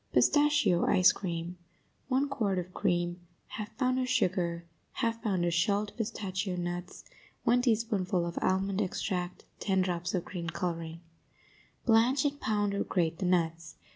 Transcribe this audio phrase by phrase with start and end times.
[0.13, 1.57] PISTACHIO ICE CREAM
[2.07, 3.19] 1 quart of cream
[3.59, 4.65] 1/2 pound of sugar
[4.97, 7.05] 1/2 pound of shelled pistachio nuts
[7.43, 11.01] 1 teaspoonful of almond extract 10 drops of green coloring
[11.85, 13.75] Blanch and pound or grate the nuts.